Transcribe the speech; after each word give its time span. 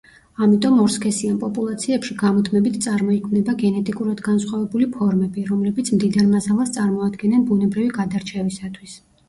ამიტომ 0.43 0.77
ორსქესიან 0.83 1.35
პოპულაციებში 1.43 2.15
გამუდმებით 2.21 2.79
წარმოიქმნება 2.85 3.55
გენეტიკურად 3.65 4.25
განსხვავებული 4.29 4.89
ფორმები, 4.97 5.45
რომლებიც 5.53 5.95
მდიდარ 5.99 6.27
მასალას 6.35 6.75
წარმოადგენენ 6.81 7.49
ბუნებრივი 7.53 7.97
გადარჩევისათვის. 8.03 9.01